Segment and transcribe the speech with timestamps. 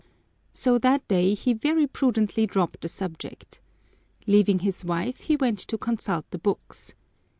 [0.51, 3.61] _So that day he very prudently dropped the subject.
[4.25, 6.95] Leaving his wife, he went to consult the books.